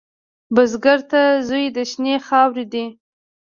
بزګر 0.55 0.99
ته 1.11 1.21
زوی 1.47 1.65
د 1.75 1.77
شنې 1.91 2.15
خاورې 2.27 2.65
دی 2.71 2.85